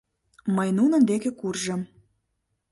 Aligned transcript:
Мый 0.55 0.69
нунын 0.77 1.01
деке 1.09 1.29
куржым. 1.39 1.81